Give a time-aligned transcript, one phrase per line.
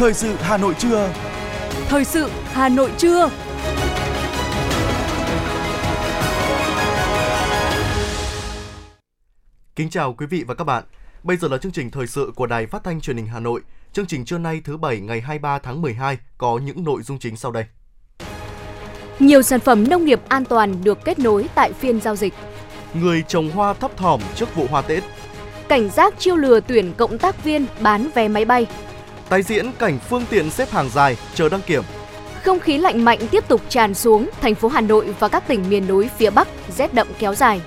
[0.00, 1.12] Thời sự Hà Nội trưa.
[1.88, 3.30] Thời sự Hà Nội trưa.
[9.76, 10.84] Kính chào quý vị và các bạn.
[11.22, 13.60] Bây giờ là chương trình thời sự của Đài Phát thanh Truyền hình Hà Nội.
[13.92, 17.36] Chương trình trưa nay thứ bảy ngày 23 tháng 12 có những nội dung chính
[17.36, 17.64] sau đây.
[19.18, 22.34] Nhiều sản phẩm nông nghiệp an toàn được kết nối tại phiên giao dịch.
[22.94, 25.02] Người trồng hoa thấp thỏm trước vụ hoa Tết.
[25.68, 28.66] Cảnh giác chiêu lừa tuyển cộng tác viên bán vé máy bay.
[29.30, 31.82] Tái diễn cảnh phương tiện xếp hàng dài chờ đăng kiểm.
[32.42, 35.70] Không khí lạnh mạnh tiếp tục tràn xuống thành phố Hà Nội và các tỉnh
[35.70, 37.60] miền núi phía Bắc, rét đậm kéo dài.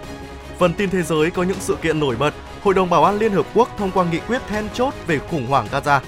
[0.59, 2.34] Phần tin thế giới có những sự kiện nổi bật.
[2.62, 5.48] Hội đồng Bảo an Liên Hợp Quốc thông qua nghị quyết then chốt về khủng
[5.48, 5.99] hoảng Gaza.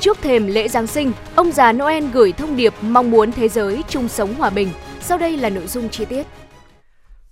[0.00, 3.82] Trước thềm lễ Giáng sinh, ông già Noel gửi thông điệp mong muốn thế giới
[3.88, 4.68] chung sống hòa bình.
[5.00, 6.26] Sau đây là nội dung chi tiết.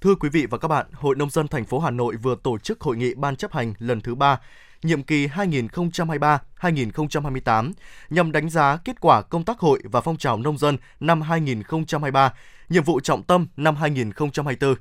[0.01, 2.59] Thưa quý vị và các bạn, Hội nông dân thành phố Hà Nội vừa tổ
[2.59, 4.39] chức hội nghị ban chấp hành lần thứ 3
[4.83, 7.73] nhiệm kỳ 2023-2028
[8.11, 12.33] nhằm đánh giá kết quả công tác hội và phong trào nông dân năm 2023,
[12.69, 14.75] nhiệm vụ trọng tâm năm 2024.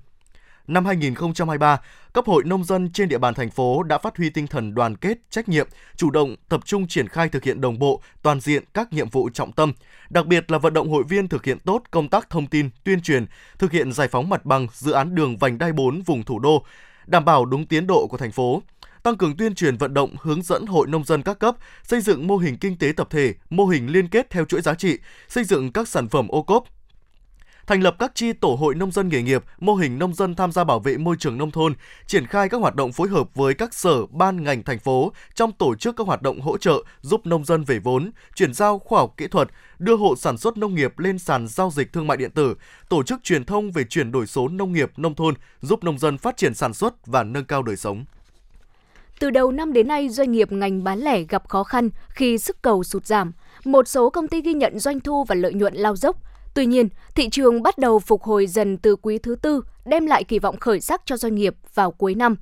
[0.67, 1.81] Năm 2023,
[2.13, 4.95] cấp hội nông dân trên địa bàn thành phố đã phát huy tinh thần đoàn
[4.95, 8.63] kết, trách nhiệm, chủ động tập trung triển khai thực hiện đồng bộ, toàn diện
[8.73, 9.73] các nhiệm vụ trọng tâm,
[10.09, 13.01] đặc biệt là vận động hội viên thực hiện tốt công tác thông tin, tuyên
[13.01, 13.25] truyền,
[13.59, 16.63] thực hiện giải phóng mặt bằng dự án đường vành đai 4 vùng thủ đô,
[17.05, 18.61] đảm bảo đúng tiến độ của thành phố,
[19.05, 22.27] tăng cường tuyên truyền vận động hướng dẫn hội nông dân các cấp xây dựng
[22.27, 25.43] mô hình kinh tế tập thể, mô hình liên kết theo chuỗi giá trị, xây
[25.43, 26.63] dựng các sản phẩm ô cốp,
[27.67, 30.51] thành lập các chi tổ hội nông dân nghề nghiệp, mô hình nông dân tham
[30.51, 31.73] gia bảo vệ môi trường nông thôn,
[32.07, 35.51] triển khai các hoạt động phối hợp với các sở, ban ngành thành phố trong
[35.51, 38.99] tổ chức các hoạt động hỗ trợ giúp nông dân về vốn, chuyển giao khoa
[38.99, 42.17] học kỹ thuật, đưa hộ sản xuất nông nghiệp lên sàn giao dịch thương mại
[42.17, 42.55] điện tử,
[42.89, 46.17] tổ chức truyền thông về chuyển đổi số nông nghiệp nông thôn, giúp nông dân
[46.17, 48.05] phát triển sản xuất và nâng cao đời sống.
[49.19, 52.61] Từ đầu năm đến nay, doanh nghiệp ngành bán lẻ gặp khó khăn khi sức
[52.61, 53.31] cầu sụt giảm.
[53.65, 56.17] Một số công ty ghi nhận doanh thu và lợi nhuận lao dốc.
[56.53, 60.23] Tuy nhiên, thị trường bắt đầu phục hồi dần từ quý thứ tư, đem lại
[60.23, 62.35] kỳ vọng khởi sắc cho doanh nghiệp vào cuối năm.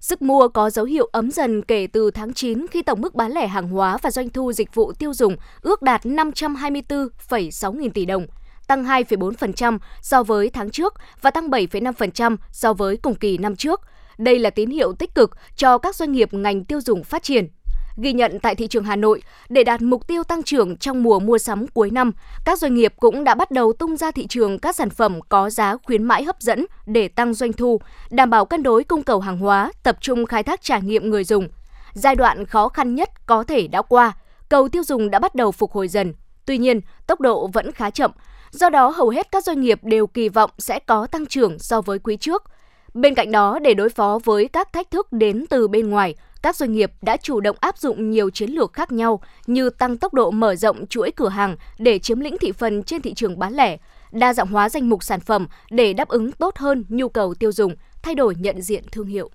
[0.00, 3.32] Sức mua có dấu hiệu ấm dần kể từ tháng 9 khi tổng mức bán
[3.32, 8.04] lẻ hàng hóa và doanh thu dịch vụ tiêu dùng ước đạt 524,6 nghìn tỷ
[8.04, 8.26] đồng,
[8.66, 13.80] tăng 2,4% so với tháng trước và tăng 7,5% so với cùng kỳ năm trước.
[14.18, 17.48] Đây là tín hiệu tích cực cho các doanh nghiệp ngành tiêu dùng phát triển.
[17.96, 21.18] Ghi nhận tại thị trường Hà Nội, để đạt mục tiêu tăng trưởng trong mùa
[21.18, 22.12] mua sắm cuối năm,
[22.44, 25.50] các doanh nghiệp cũng đã bắt đầu tung ra thị trường các sản phẩm có
[25.50, 27.80] giá khuyến mãi hấp dẫn để tăng doanh thu,
[28.10, 31.24] đảm bảo cân đối cung cầu hàng hóa, tập trung khai thác trải nghiệm người
[31.24, 31.48] dùng.
[31.94, 34.12] Giai đoạn khó khăn nhất có thể đã qua,
[34.48, 36.14] cầu tiêu dùng đã bắt đầu phục hồi dần.
[36.46, 38.10] Tuy nhiên, tốc độ vẫn khá chậm.
[38.50, 41.80] Do đó, hầu hết các doanh nghiệp đều kỳ vọng sẽ có tăng trưởng so
[41.80, 42.42] với quý trước–
[43.00, 46.56] Bên cạnh đó, để đối phó với các thách thức đến từ bên ngoài, các
[46.56, 50.14] doanh nghiệp đã chủ động áp dụng nhiều chiến lược khác nhau như tăng tốc
[50.14, 53.54] độ mở rộng chuỗi cửa hàng để chiếm lĩnh thị phần trên thị trường bán
[53.54, 53.76] lẻ,
[54.12, 57.52] đa dạng hóa danh mục sản phẩm để đáp ứng tốt hơn nhu cầu tiêu
[57.52, 59.30] dùng, thay đổi nhận diện thương hiệu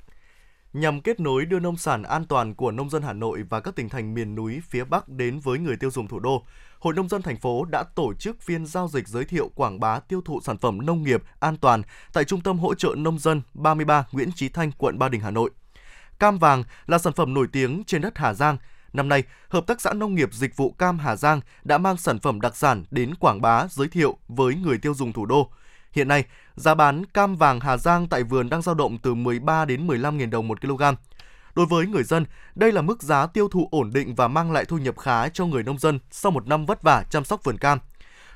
[0.74, 3.76] nhằm kết nối đưa nông sản an toàn của nông dân Hà Nội và các
[3.76, 6.46] tỉnh thành miền núi phía Bắc đến với người tiêu dùng thủ đô.
[6.80, 10.00] Hội nông dân thành phố đã tổ chức phiên giao dịch giới thiệu quảng bá
[10.00, 11.82] tiêu thụ sản phẩm nông nghiệp an toàn
[12.14, 15.32] tại Trung tâm hỗ trợ nông dân 33 Nguyễn Chí Thanh, quận Ba Đình, Hà
[15.32, 15.50] Nội.
[16.20, 18.58] Cam vàng là sản phẩm nổi tiếng trên đất Hà Giang.
[18.94, 22.20] Năm nay, Hợp tác xã Nông nghiệp Dịch vụ Cam Hà Giang đã mang sản
[22.20, 25.50] phẩm đặc sản đến quảng bá giới thiệu với người tiêu dùng thủ đô.
[25.92, 29.66] Hiện nay, giá bán cam vàng Hà Giang tại vườn đang dao động từ 13
[29.66, 30.84] đến 15 000 đồng một kg.
[31.56, 32.26] Đối với người dân,
[32.56, 35.46] đây là mức giá tiêu thụ ổn định và mang lại thu nhập khá cho
[35.46, 37.80] người nông dân sau một năm vất vả chăm sóc vườn cam.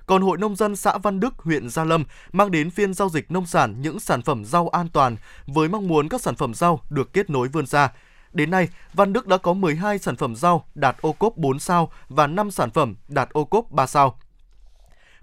[0.05, 3.31] Còn Hội Nông dân xã Văn Đức, huyện Gia Lâm mang đến phiên giao dịch
[3.31, 5.15] nông sản những sản phẩm rau an toàn
[5.47, 7.91] với mong muốn các sản phẩm rau được kết nối vươn ra.
[8.33, 11.91] Đến nay, Văn Đức đã có 12 sản phẩm rau đạt ô cốp 4 sao
[12.09, 14.19] và 5 sản phẩm đạt ô cốp 3 sao.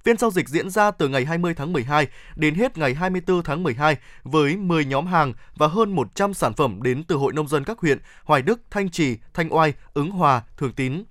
[0.04, 2.06] Phiên giao dịch diễn ra từ ngày 20 tháng 12
[2.36, 6.82] đến hết ngày 24 tháng 12 với 10 nhóm hàng và hơn 100 sản phẩm
[6.82, 10.42] đến từ Hội Nông dân các huyện Hoài Đức, Thanh Trì, Thanh Oai, Ứng Hòa,
[10.56, 11.04] Thường Tín.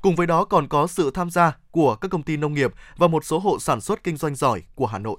[0.00, 3.08] Cùng với đó còn có sự tham gia của các công ty nông nghiệp và
[3.08, 5.16] một số hộ sản xuất kinh doanh giỏi của Hà Nội.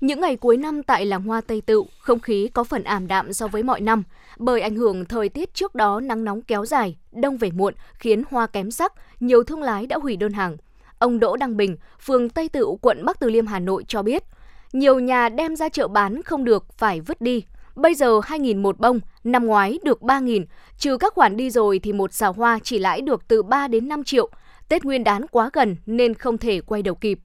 [0.00, 3.32] Những ngày cuối năm tại làng hoa Tây Tựu, không khí có phần ảm đạm
[3.32, 4.02] so với mọi năm,
[4.38, 8.22] bởi ảnh hưởng thời tiết trước đó nắng nóng kéo dài, đông về muộn khiến
[8.30, 10.56] hoa kém sắc, nhiều thương lái đã hủy đơn hàng.
[11.02, 14.24] Ông Đỗ Đăng Bình, phường Tây Tựu, quận Bắc Từ Liêm, Hà Nội cho biết,
[14.72, 17.44] nhiều nhà đem ra chợ bán không được phải vứt đi.
[17.74, 20.44] Bây giờ 2.000 một bông, năm ngoái được 3.000,
[20.78, 23.88] trừ các khoản đi rồi thì một xào hoa chỉ lãi được từ 3 đến
[23.88, 24.30] 5 triệu.
[24.68, 27.18] Tết Nguyên đán quá gần nên không thể quay đầu kịp.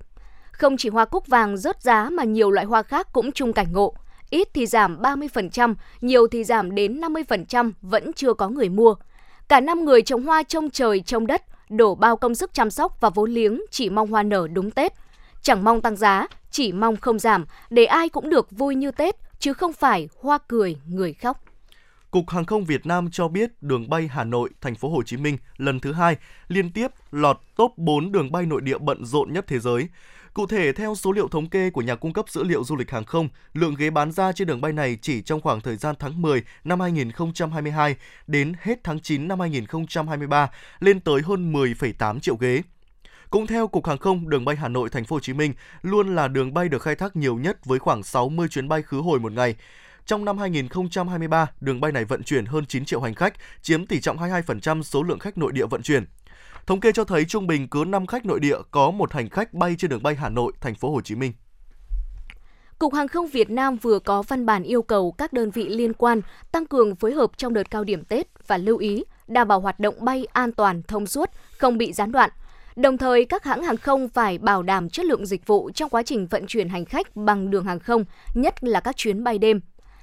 [0.51, 3.73] Không chỉ hoa cúc vàng rớt giá mà nhiều loại hoa khác cũng chung cảnh
[3.73, 3.93] ngộ.
[4.29, 8.95] Ít thì giảm 30%, nhiều thì giảm đến 50% vẫn chưa có người mua.
[9.47, 13.01] Cả năm người trồng hoa trông trời trông đất, đổ bao công sức chăm sóc
[13.01, 14.93] và vốn liếng chỉ mong hoa nở đúng Tết.
[15.41, 19.15] Chẳng mong tăng giá, chỉ mong không giảm để ai cũng được vui như Tết
[19.39, 21.43] chứ không phải hoa cười người khóc.
[22.11, 25.17] Cục Hàng không Việt Nam cho biết đường bay Hà Nội, Thành phố Hồ Chí
[25.17, 26.15] Minh lần thứ hai
[26.47, 29.87] liên tiếp lọt top 4 đường bay nội địa bận rộn nhất thế giới.
[30.37, 32.91] Cụ thể, theo số liệu thống kê của nhà cung cấp dữ liệu du lịch
[32.91, 35.95] hàng không, lượng ghế bán ra trên đường bay này chỉ trong khoảng thời gian
[35.99, 37.95] tháng 10 năm 2022
[38.27, 42.61] đến hết tháng 9 năm 2023 lên tới hơn 10,8 triệu ghế.
[43.29, 46.15] Cũng theo Cục Hàng không, đường bay Hà Nội Thành phố Hồ Chí Minh luôn
[46.15, 49.19] là đường bay được khai thác nhiều nhất với khoảng 60 chuyến bay khứ hồi
[49.19, 49.55] một ngày.
[50.05, 54.01] Trong năm 2023, đường bay này vận chuyển hơn 9 triệu hành khách, chiếm tỷ
[54.01, 56.05] trọng 22% số lượng khách nội địa vận chuyển.
[56.67, 59.53] Thống kê cho thấy trung bình cứ 5 khách nội địa có một hành khách
[59.53, 61.33] bay trên đường bay Hà Nội, Thành phố Hồ Chí Minh.
[62.79, 65.93] Cục Hàng không Việt Nam vừa có văn bản yêu cầu các đơn vị liên
[65.93, 66.21] quan
[66.51, 69.79] tăng cường phối hợp trong đợt cao điểm Tết và lưu ý đảm bảo hoạt
[69.79, 72.29] động bay an toàn, thông suốt, không bị gián đoạn.
[72.75, 76.03] Đồng thời, các hãng hàng không phải bảo đảm chất lượng dịch vụ trong quá
[76.03, 79.61] trình vận chuyển hành khách bằng đường hàng không, nhất là các chuyến bay đêm,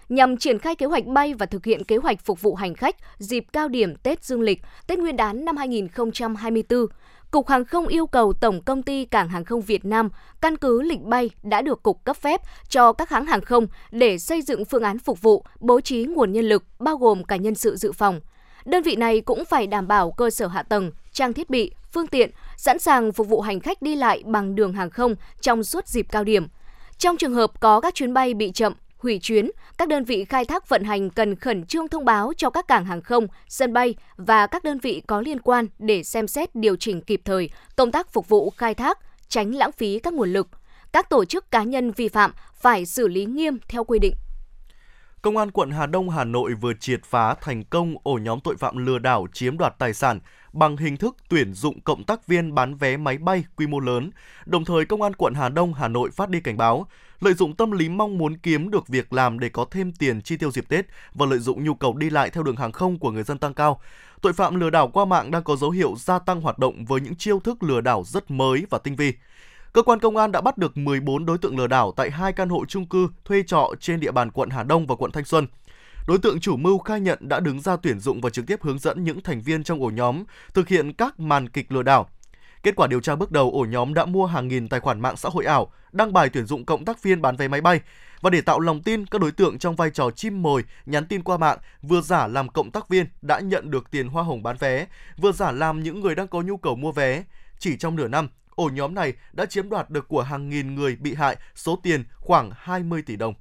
[0.08, 2.96] nhằm triển khai kế hoạch bay và thực hiện kế hoạch phục vụ hành khách
[3.18, 6.86] dịp cao điểm Tết Dương lịch, Tết Nguyên đán năm 2024.
[7.30, 10.08] Cục Hàng không yêu cầu Tổng Công ty Cảng Hàng không Việt Nam
[10.40, 14.18] căn cứ lịch bay đã được Cục cấp phép cho các hãng hàng không để
[14.18, 17.54] xây dựng phương án phục vụ, bố trí nguồn nhân lực, bao gồm cả nhân
[17.54, 18.20] sự dự phòng.
[18.64, 22.06] Đơn vị này cũng phải đảm bảo cơ sở hạ tầng, trang thiết bị, phương
[22.06, 25.88] tiện, sẵn sàng phục vụ hành khách đi lại bằng đường hàng không trong suốt
[25.88, 26.46] dịp cao điểm.
[26.98, 28.74] Trong trường hợp có các chuyến bay bị chậm,
[29.04, 32.50] hủy chuyến, các đơn vị khai thác vận hành cần khẩn trương thông báo cho
[32.50, 36.28] các cảng hàng không, sân bay và các đơn vị có liên quan để xem
[36.28, 38.98] xét điều chỉnh kịp thời công tác phục vụ khai thác,
[39.28, 40.48] tránh lãng phí các nguồn lực.
[40.92, 44.14] Các tổ chức cá nhân vi phạm phải xử lý nghiêm theo quy định.
[45.22, 48.56] Công an quận Hà Đông, Hà Nội vừa triệt phá thành công ổ nhóm tội
[48.56, 50.20] phạm lừa đảo chiếm đoạt tài sản
[50.52, 54.10] bằng hình thức tuyển dụng cộng tác viên bán vé máy bay quy mô lớn.
[54.46, 56.86] Đồng thời, Công an quận Hà Đông, Hà Nội phát đi cảnh báo,
[57.24, 60.36] lợi dụng tâm lý mong muốn kiếm được việc làm để có thêm tiền chi
[60.36, 63.10] tiêu dịp Tết và lợi dụng nhu cầu đi lại theo đường hàng không của
[63.10, 63.80] người dân tăng cao.
[64.20, 67.00] Tội phạm lừa đảo qua mạng đang có dấu hiệu gia tăng hoạt động với
[67.00, 69.12] những chiêu thức lừa đảo rất mới và tinh vi.
[69.72, 72.48] Cơ quan công an đã bắt được 14 đối tượng lừa đảo tại hai căn
[72.48, 75.46] hộ chung cư, thuê trọ trên địa bàn quận Hà Đông và quận Thanh Xuân.
[76.06, 78.78] Đối tượng chủ mưu khai nhận đã đứng ra tuyển dụng và trực tiếp hướng
[78.78, 80.24] dẫn những thành viên trong ổ nhóm
[80.54, 82.08] thực hiện các màn kịch lừa đảo.
[82.64, 85.16] Kết quả điều tra bước đầu, ổ nhóm đã mua hàng nghìn tài khoản mạng
[85.16, 87.80] xã hội ảo, đăng bài tuyển dụng cộng tác viên bán vé máy bay
[88.20, 91.22] và để tạo lòng tin, các đối tượng trong vai trò chim mồi nhắn tin
[91.22, 94.56] qua mạng vừa giả làm cộng tác viên đã nhận được tiền hoa hồng bán
[94.58, 97.24] vé, vừa giả làm những người đang có nhu cầu mua vé.
[97.58, 100.96] Chỉ trong nửa năm, ổ nhóm này đã chiếm đoạt được của hàng nghìn người
[100.96, 103.34] bị hại số tiền khoảng 20 tỷ đồng.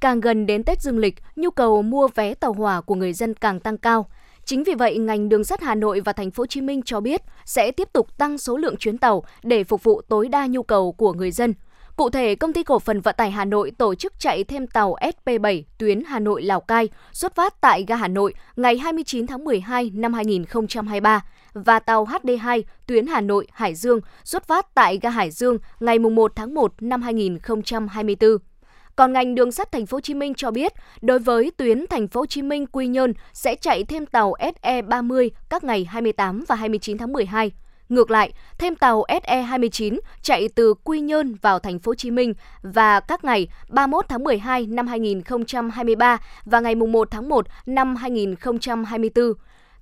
[0.00, 3.34] Càng gần đến Tết Dương lịch, nhu cầu mua vé tàu hỏa của người dân
[3.34, 4.10] càng tăng cao.
[4.50, 7.00] Chính vì vậy, ngành đường sắt Hà Nội và Thành phố Hồ Chí Minh cho
[7.00, 10.62] biết sẽ tiếp tục tăng số lượng chuyến tàu để phục vụ tối đa nhu
[10.62, 11.54] cầu của người dân.
[11.96, 14.96] Cụ thể, công ty cổ phần vận tải Hà Nội tổ chức chạy thêm tàu
[15.00, 19.44] SP7 tuyến Hà Nội Lào Cai xuất phát tại ga Hà Nội ngày 29 tháng
[19.44, 21.24] 12 năm 2023
[21.54, 25.98] và tàu HD2 tuyến Hà Nội Hải Dương xuất phát tại ga Hải Dương ngày
[25.98, 28.49] 1 tháng 1 năm 2024.
[29.00, 32.08] Còn ngành đường sắt Thành phố Hồ Chí Minh cho biết, đối với tuyến Thành
[32.08, 36.54] phố Hồ Chí Minh Quy Nhơn sẽ chạy thêm tàu SE30 các ngày 28 và
[36.54, 37.50] 29 tháng 12.
[37.88, 42.34] Ngược lại, thêm tàu SE29 chạy từ Quy Nhơn vào thành phố Hồ Chí Minh
[42.62, 49.32] và các ngày 31 tháng 12 năm 2023 và ngày 1 tháng 1 năm 2024.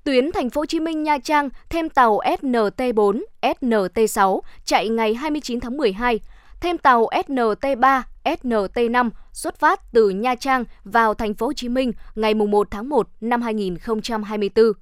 [0.04, 5.60] Tuyến thành phố Hồ Chí Minh Nha Trang thêm tàu SNT4, SNT6 chạy ngày 29
[5.60, 6.20] tháng 12
[6.60, 11.92] thêm tàu SNT3, SNT5 xuất phát từ Nha Trang vào thành phố Hồ Chí Minh
[12.14, 14.72] ngày 1 tháng 1 năm 2024.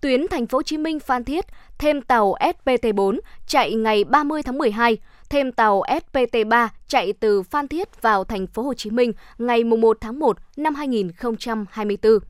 [0.00, 1.44] Tuyến thành phố Hồ Chí Minh Phan Thiết
[1.78, 4.98] thêm tàu SPT4 chạy ngày 30 tháng 12,
[5.30, 9.98] thêm tàu SPT3 chạy từ Phan Thiết vào thành phố Hồ Chí Minh ngày 1
[10.00, 12.29] tháng 1 năm 2024.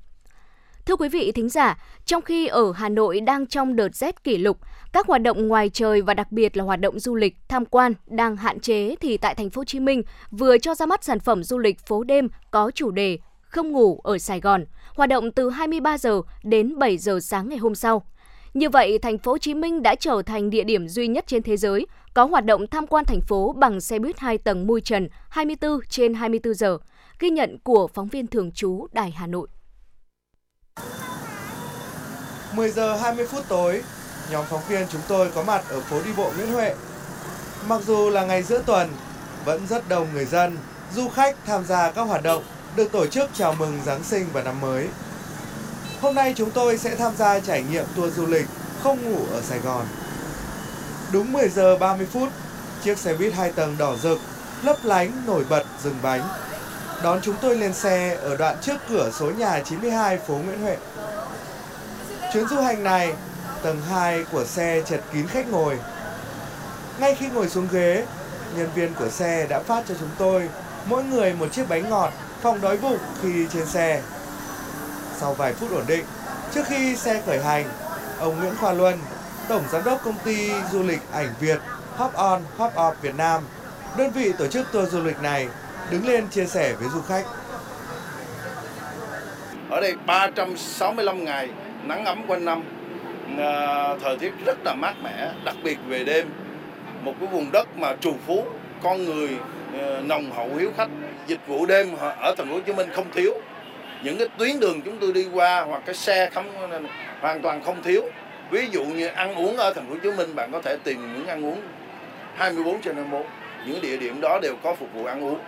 [0.87, 4.38] Thưa quý vị thính giả, trong khi ở Hà Nội đang trong đợt rét kỷ
[4.38, 4.58] lục,
[4.92, 7.94] các hoạt động ngoài trời và đặc biệt là hoạt động du lịch, tham quan
[8.06, 11.20] đang hạn chế thì tại thành phố Hồ Chí Minh vừa cho ra mắt sản
[11.20, 15.32] phẩm du lịch phố đêm có chủ đề Không ngủ ở Sài Gòn, hoạt động
[15.32, 18.02] từ 23 giờ đến 7 giờ sáng ngày hôm sau.
[18.54, 21.42] Như vậy, thành phố Hồ Chí Minh đã trở thành địa điểm duy nhất trên
[21.42, 24.80] thế giới có hoạt động tham quan thành phố bằng xe buýt 2 tầng mui
[24.80, 26.78] trần 24 trên 24 giờ,
[27.18, 29.49] ghi nhận của phóng viên thường trú Đài Hà Nội.
[32.52, 33.82] 10 giờ 20 phút tối,
[34.30, 36.75] nhóm phóng viên chúng tôi có mặt ở phố đi bộ Nguyễn Huệ.
[37.66, 38.88] Mặc dù là ngày giữa tuần,
[39.44, 40.58] vẫn rất đông người dân,
[40.94, 42.42] du khách tham gia các hoạt động
[42.76, 44.88] được tổ chức chào mừng Giáng sinh và năm mới.
[46.00, 48.46] Hôm nay chúng tôi sẽ tham gia trải nghiệm tour du lịch
[48.82, 49.87] không ngủ ở Sài Gòn.
[51.12, 52.28] Đúng 10 giờ 30 phút,
[52.84, 54.18] chiếc xe buýt hai tầng đỏ rực,
[54.62, 56.28] lấp lánh nổi bật dừng bánh.
[57.02, 60.76] Đón chúng tôi lên xe ở đoạn trước cửa số nhà 92 phố Nguyễn Huệ.
[62.33, 63.12] Chuyến du hành này,
[63.62, 65.78] tầng 2 của xe chật kín khách ngồi.
[66.99, 68.07] Ngay khi ngồi xuống ghế,
[68.57, 70.49] nhân viên của xe đã phát cho chúng tôi
[70.87, 74.02] mỗi người một chiếc bánh ngọt phòng đói bụng khi trên xe.
[75.21, 76.04] Sau vài phút ổn định,
[76.54, 77.64] trước khi xe khởi hành,
[78.19, 78.99] ông Nguyễn Khoa Luân,
[79.49, 81.61] Tổng Giám đốc Công ty Du lịch Ảnh Việt
[81.97, 83.42] Hop On Hop Off Việt Nam,
[83.97, 85.49] đơn vị tổ chức tour du lịch này,
[85.90, 87.25] đứng lên chia sẻ với du khách.
[89.70, 91.49] Ở đây 365 ngày
[91.85, 92.62] nắng ấm quanh năm,
[93.38, 96.26] ờ, thời tiết rất là mát mẻ, đặc biệt về đêm.
[97.02, 98.44] Một cái vùng đất mà trù phú,
[98.82, 99.28] con người
[99.80, 100.88] ờ, nồng hậu hiếu khách,
[101.26, 103.32] dịch vụ đêm ở thành phố Hồ Chí Minh không thiếu.
[104.02, 106.68] Những cái tuyến đường chúng tôi đi qua hoặc cái xe không
[107.20, 108.02] hoàn toàn không thiếu.
[108.50, 111.14] Ví dụ như ăn uống ở thành phố Hồ Chí Minh bạn có thể tìm
[111.14, 111.61] những ăn uống
[112.37, 113.26] 24 trên 24.
[113.66, 115.38] Những địa điểm đó đều có phục vụ ăn uống.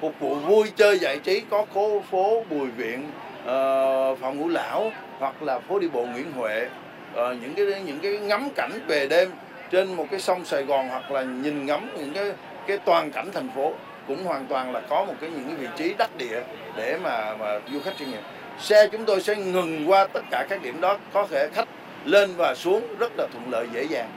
[0.00, 3.10] Phục vụ vui chơi giải trí có phố phố Bùi Viện,
[3.44, 6.66] ờ, uh, phòng ngũ lão hoặc là phố đi bộ Nguyễn Huệ.
[7.12, 9.30] Uh, những cái những cái ngắm cảnh về đêm
[9.70, 12.32] trên một cái sông Sài Gòn hoặc là nhìn ngắm những cái
[12.66, 13.72] cái toàn cảnh thành phố
[14.08, 16.42] cũng hoàn toàn là có một cái những cái vị trí đắc địa
[16.76, 18.22] để mà mà du khách trải nghiệm.
[18.58, 21.68] Xe chúng tôi sẽ ngừng qua tất cả các điểm đó có thể khách
[22.04, 24.08] lên và xuống rất là thuận lợi dễ dàng.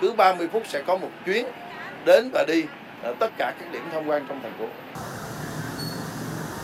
[0.00, 1.46] Cứ 30 phút sẽ có một chuyến
[2.04, 2.64] đến và đi
[3.02, 4.66] ở tất cả các điểm tham quan trong thành phố.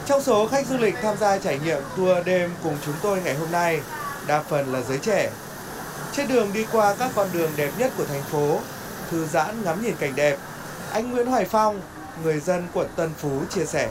[0.06, 3.34] Trong số khách du lịch tham gia trải nghiệm tour đêm cùng chúng tôi ngày
[3.34, 3.80] hôm nay,
[4.26, 5.30] đa phần là giới trẻ.
[6.12, 8.58] Trên đường đi qua các con đường đẹp nhất của thành phố,
[9.10, 10.36] thư giãn ngắm nhìn cảnh đẹp,
[10.92, 11.80] anh Nguyễn Hoài Phong,
[12.24, 13.88] người dân quận Tân Phú chia sẻ.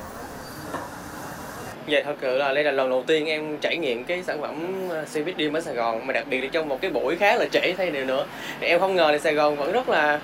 [1.87, 4.89] Dạ thật sự là đây là lần đầu tiên em trải nghiệm cái sản phẩm
[4.89, 7.15] ờ, xe buýt đêm ở Sài Gòn mà đặc biệt là trong một cái buổi
[7.15, 8.25] khá là trễ thay điều nữa.
[8.59, 10.19] Thì em không ngờ là Sài Gòn vẫn rất là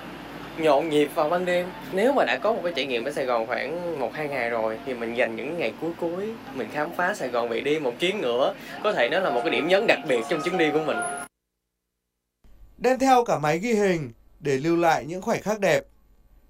[0.62, 1.68] nhộn nhịp vào ban đêm.
[1.92, 4.50] Nếu mà đã có một cái trải nghiệm ở Sài Gòn khoảng một hai ngày
[4.50, 7.80] rồi thì mình dành những ngày cuối cuối mình khám phá Sài Gòn về đi
[7.80, 10.58] một chuyến nữa, có thể nó là một cái điểm nhấn đặc biệt trong chuyến
[10.58, 10.98] đi của mình.
[12.78, 15.84] Đem theo cả máy ghi hình để lưu lại những khoảnh khắc đẹp.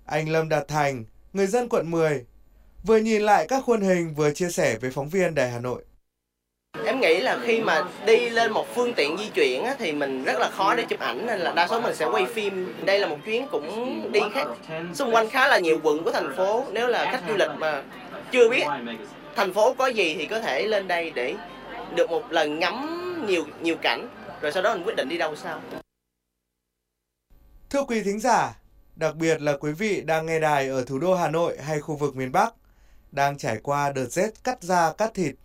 [0.06, 2.26] Anh Lâm Đạt Thành, người dân quận 10,
[2.84, 5.84] vừa nhìn lại các khuôn hình vừa chia sẻ với phóng viên Đài Hà Nội.
[6.86, 10.24] Em nghĩ là khi mà đi lên một phương tiện di chuyển á, thì mình
[10.24, 12.74] rất là khó để chụp ảnh nên là đa số mình sẽ quay phim.
[12.86, 14.48] Đây là một chuyến cũng đi khách
[14.94, 16.66] xung quanh khá là nhiều quận của thành phố.
[16.72, 17.84] Nếu là khách du lịch mà
[18.32, 18.64] chưa biết
[19.36, 21.36] thành phố có gì thì có thể lên đây để
[21.96, 24.10] được một lần ngắm nhiều nhiều cảnh
[24.42, 25.62] rồi sau đó mình quyết định đi đâu sao.
[27.70, 28.54] Thưa quý thính giả,
[28.96, 31.96] đặc biệt là quý vị đang nghe đài ở thủ đô Hà Nội hay khu
[31.96, 32.54] vực miền Bắc,
[33.12, 35.36] đang trải qua đợt rét cắt da cắt thịt.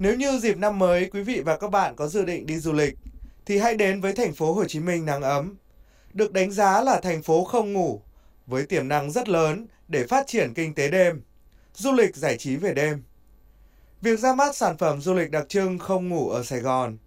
[0.00, 2.72] Nếu như dịp năm mới quý vị và các bạn có dự định đi du
[2.72, 2.94] lịch,
[3.46, 5.56] thì hãy đến với thành phố Hồ Chí Minh nắng ấm.
[6.12, 8.02] Được đánh giá là thành phố không ngủ,
[8.46, 11.22] với tiềm năng rất lớn để phát triển kinh tế đêm,
[11.74, 13.02] du lịch giải trí về đêm.
[14.00, 16.98] Việc ra mắt sản phẩm du lịch đặc trưng không ngủ ở Sài Gòn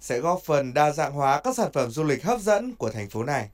[0.00, 3.08] sẽ góp phần đa dạng hóa các sản phẩm du lịch hấp dẫn của thành
[3.08, 3.48] phố này.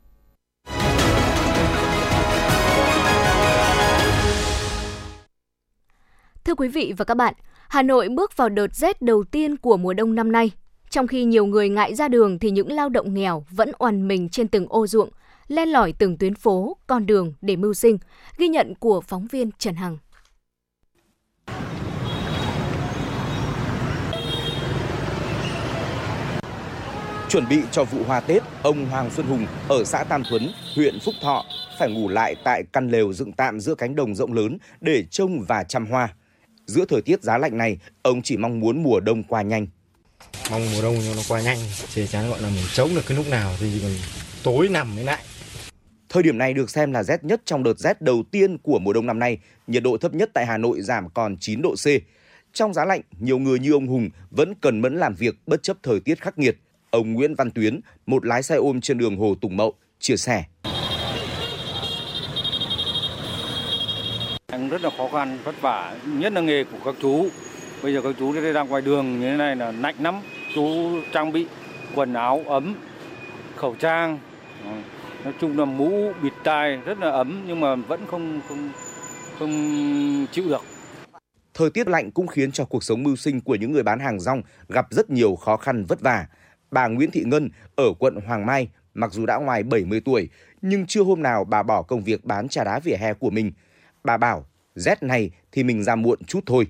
[6.45, 7.35] Thưa quý vị và các bạn,
[7.73, 10.51] Hà Nội bước vào đợt rét đầu tiên của mùa đông năm nay.
[10.91, 14.29] Trong khi nhiều người ngại ra đường thì những lao động nghèo vẫn oằn mình
[14.29, 15.11] trên từng ô ruộng,
[15.49, 17.99] len lỏi từng tuyến phố, con đường để mưu sinh,
[18.39, 19.99] ghi nhận của phóng viên Trần Hằng.
[27.29, 30.43] Chuẩn bị cho vụ hoa Tết, ông Hoàng Xuân Hùng ở xã Tam Thuấn,
[30.77, 31.45] huyện Phúc Thọ
[31.79, 35.45] phải ngủ lại tại căn lều dựng tạm giữa cánh đồng rộng lớn để trông
[35.49, 36.15] và chăm hoa.
[36.73, 39.67] Giữa thời tiết giá lạnh này, ông chỉ mong muốn mùa đông qua nhanh.
[40.51, 41.59] Mong mùa đông cho nó qua nhanh,
[41.95, 43.91] chỉ chắn gọi là mình chống được cái lúc nào thì còn
[44.43, 45.23] tối nằm mới lại.
[46.09, 48.93] Thời điểm này được xem là rét nhất trong đợt rét đầu tiên của mùa
[48.93, 49.39] đông năm nay.
[49.67, 51.87] Nhiệt độ thấp nhất tại Hà Nội giảm còn 9 độ C.
[52.53, 55.77] Trong giá lạnh, nhiều người như ông Hùng vẫn cần mẫn làm việc bất chấp
[55.83, 56.57] thời tiết khắc nghiệt.
[56.91, 60.45] Ông Nguyễn Văn Tuyến, một lái xe ôm trên đường Hồ Tùng Mậu, chia sẻ.
[64.73, 67.27] Rất là khó khăn, vất vả, nhất là nghề của các chú.
[67.83, 70.15] Bây giờ các chú đang ngoài đường như thế này là lạnh lắm.
[70.55, 71.47] Chú trang bị
[71.95, 72.75] quần áo ấm,
[73.57, 74.19] khẩu trang,
[75.25, 78.71] nói chung là mũ bịt tai rất là ấm nhưng mà vẫn không không
[79.39, 80.63] không chịu được.
[81.55, 84.21] Thời tiết lạnh cũng khiến cho cuộc sống mưu sinh của những người bán hàng
[84.21, 86.27] rong gặp rất nhiều khó khăn vất vả.
[86.71, 90.29] Bà Nguyễn Thị Ngân ở quận Hoàng Mai, mặc dù đã ngoài 70 tuổi,
[90.63, 93.53] nhưng chưa hôm nào bà bỏ công việc bán trà đá vỉa hè của mình.
[94.05, 96.67] Bà bảo, rét này thì mình ra muộn chút thôi.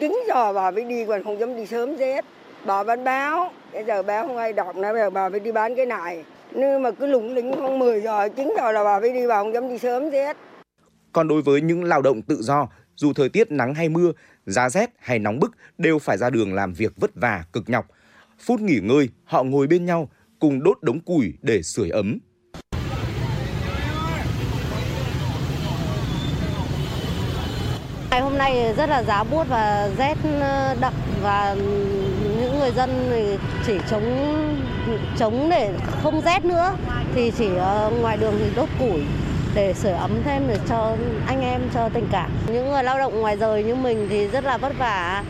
[0.00, 2.24] 9 giờ bà mới đi còn không dám đi sớm rét.
[2.66, 5.52] Bà vẫn báo, bây giờ báo không ai đọc nữa, bây giờ bà phải đi
[5.52, 6.24] bán cái này.
[6.54, 9.38] Nhưng mà cứ lủng lính không 10 giờ, 9 giờ là bà phải đi, bà
[9.42, 10.36] không dám đi sớm rét.
[11.12, 14.12] Còn đối với những lao động tự do, dù thời tiết nắng hay mưa,
[14.46, 17.86] giá rét hay nóng bức đều phải ra đường làm việc vất vả, cực nhọc.
[18.40, 22.18] Phút nghỉ ngơi, họ ngồi bên nhau cùng đốt đống củi để sưởi ấm.
[28.10, 30.30] Ngày hôm nay rất là giá buốt và rét ừ,
[30.80, 30.92] đậm
[31.22, 31.54] và
[32.40, 32.90] những người dân
[33.66, 34.34] chỉ chống
[35.18, 36.76] chống để không rét nữa
[37.14, 39.02] thì chỉ ờ, ngoài đường thì đốt củi
[39.54, 42.30] để sửa ấm thêm để cho anh em cho tình cảm.
[42.52, 45.24] Những người lao động ngoài giờ như mình thì rất là vất vả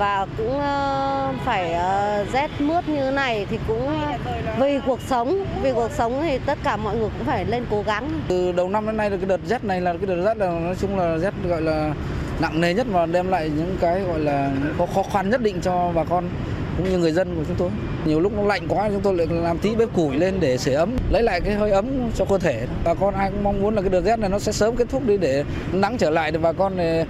[0.00, 4.18] và cũng ờ, phải ờ, rét mướt như thế này thì cũng ờ,
[4.60, 7.82] vì cuộc sống vì cuộc sống thì tất cả mọi người cũng phải lên cố
[7.86, 10.36] gắng từ đầu năm đến nay là cái đợt rét này là cái đợt rét
[10.36, 11.94] là nói chung là rét gọi là
[12.40, 15.60] nặng nề nhất và đem lại những cái gọi là có khó khăn nhất định
[15.60, 16.28] cho bà con
[16.76, 17.70] cũng như người dân của chúng tôi.
[18.04, 20.74] Nhiều lúc nó lạnh quá chúng tôi lại làm tí bếp củi lên để sưởi
[20.74, 22.66] ấm, lấy lại cái hơi ấm cho cơ thể.
[22.84, 24.88] Bà con ai cũng mong muốn là cái đợt rét này nó sẽ sớm kết
[24.88, 27.06] thúc đi để nắng trở lại để bà con này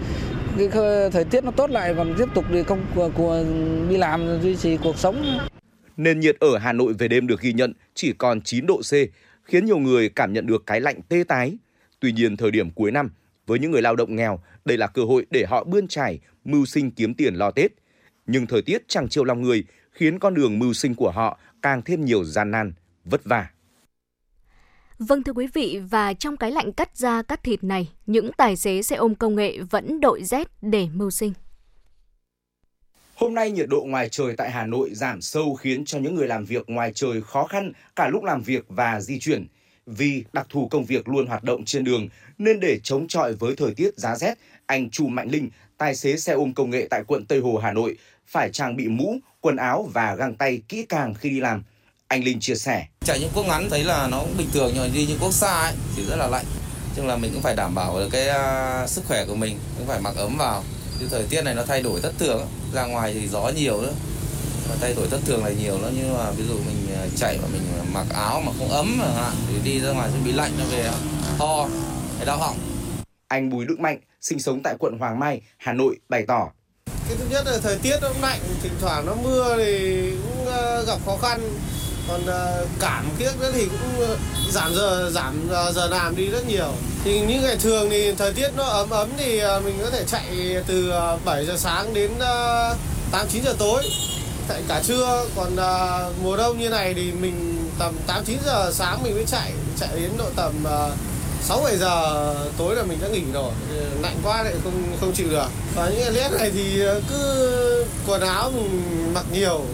[0.69, 3.45] cái thời tiết nó tốt lại còn tiếp tục đi công của, của
[3.88, 5.38] đi làm duy trì cuộc sống.
[5.97, 8.93] Nền nhiệt ở Hà Nội về đêm được ghi nhận chỉ còn 9 độ C,
[9.45, 11.57] khiến nhiều người cảm nhận được cái lạnh tê tái.
[12.00, 13.11] Tuy nhiên thời điểm cuối năm,
[13.47, 16.64] với những người lao động nghèo, đây là cơ hội để họ bươn trải, mưu
[16.67, 17.73] sinh kiếm tiền lo Tết.
[18.26, 21.83] Nhưng thời tiết chẳng chiều lòng người, khiến con đường mưu sinh của họ càng
[21.83, 22.73] thêm nhiều gian nan,
[23.05, 23.47] vất vả.
[25.09, 28.57] Vâng thưa quý vị, và trong cái lạnh cắt da cắt thịt này, những tài
[28.57, 31.33] xế xe ôm công nghệ vẫn đội rét để mưu sinh.
[33.14, 36.28] Hôm nay nhiệt độ ngoài trời tại Hà Nội giảm sâu khiến cho những người
[36.28, 39.47] làm việc ngoài trời khó khăn cả lúc làm việc và di chuyển.
[39.87, 43.57] Vì đặc thù công việc luôn hoạt động trên đường nên để chống chọi với
[43.57, 44.35] thời tiết giá rét,
[44.66, 47.73] anh Chu Mạnh Linh, tài xế xe ôm công nghệ tại quận Tây Hồ, Hà
[47.73, 51.63] Nội, phải trang bị mũ, quần áo và găng tay kỹ càng khi đi làm.
[52.10, 52.86] Anh Linh chia sẻ.
[53.04, 55.32] Chạy những quốc ngắn thấy là nó cũng bình thường nhưng mà đi những quốc
[55.32, 56.44] xa ấy thì rất là lạnh.
[56.96, 59.86] Nhưng là mình cũng phải đảm bảo được cái uh, sức khỏe của mình, cũng
[59.86, 60.64] phải mặc ấm vào.
[61.00, 63.92] Chứ thời tiết này nó thay đổi thất thường, ra ngoài thì gió nhiều nữa.
[64.68, 67.38] Và thay đổi thất thường này nhiều nữa nhưng mà ví dụ mình à, chạy
[67.42, 70.52] mà mình mặc áo mà không ấm mà thì đi ra ngoài sẽ bị lạnh
[70.58, 70.90] nó về
[71.38, 71.68] ho,
[72.16, 72.56] hay đau họng.
[73.28, 76.49] Anh Bùi Đức Mạnh, sinh sống tại quận Hoàng Mai, Hà Nội bày tỏ.
[76.86, 80.46] Cái thứ nhất là thời tiết nó lạnh, thỉnh thoảng nó mưa thì cũng
[80.86, 81.40] gặp khó khăn
[82.10, 84.16] còn uh, cảm kiếc nữa thì cũng ờ,
[84.50, 86.73] giảm giờ giảm ờ, giờ làm đi rất nhiều.
[87.04, 90.56] Thì những ngày thường thì thời tiết nó ấm ấm thì mình có thể chạy
[90.66, 90.92] từ
[91.25, 92.10] 7 giờ sáng đến
[93.10, 93.82] 8 9 giờ tối.
[94.49, 95.56] Chạy cả trưa còn
[96.23, 99.88] mùa đông như này thì mình tầm 8 9 giờ sáng mình mới chạy chạy
[99.94, 100.52] đến độ tầm
[101.42, 103.52] 6 7 giờ tối là mình đã nghỉ rồi.
[104.02, 105.49] Lạnh quá lại không không chịu được.
[105.76, 109.64] Và những ngày lét này thì cứ quần áo mình mặc nhiều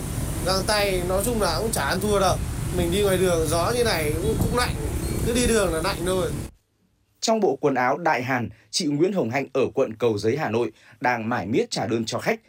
[0.47, 2.37] găng tay nói chung là cũng chả ăn thua đâu.
[2.77, 4.75] Mình đi ngoài đường gió như này cũng, cũng lạnh.
[5.27, 6.31] Cứ đi đường là lạnh thôi.
[7.21, 10.51] Trong bộ quần áo đại hàn chị Nguyễn Hồng Hạnh ở quận Cầu Giấy Hà
[10.51, 12.41] Nội đang mải miết trả đơn cho khách.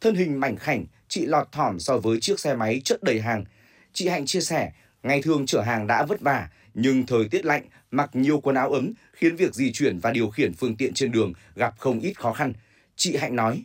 [0.00, 3.44] Thân hình mảnh khảnh chị lọt thỏm so với chiếc xe máy chất đầy hàng.
[3.92, 7.62] Chị Hạnh chia sẻ ngày thường chở hàng đã vất vả nhưng thời tiết lạnh
[7.90, 11.12] mặc nhiều quần áo ấm khiến việc di chuyển và điều khiển phương tiện trên
[11.12, 12.52] đường gặp không ít khó khăn.
[12.96, 13.64] Chị Hạnh nói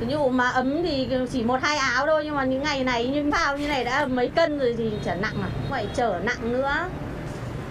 [0.00, 3.06] ví dụ mà ấm thì chỉ một hai áo thôi nhưng mà những ngày này
[3.06, 6.52] như phao như này đã mấy cân rồi thì chở nặng à phải chở nặng
[6.52, 6.88] nữa